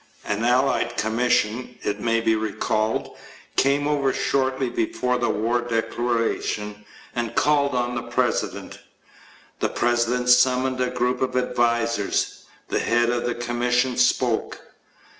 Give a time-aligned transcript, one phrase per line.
[0.25, 3.15] An allied commission, it may be recalled,
[3.55, 8.79] came over shortly before the war declaration and called on the President.
[9.59, 12.45] The President summoned a group of advisers.
[12.67, 14.59] The head of the commission spoke.